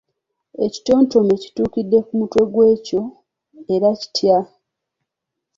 [0.65, 3.01] Ekitontome kituukidde ku mutwe gwa kyo,
[3.73, 4.37] era kitya?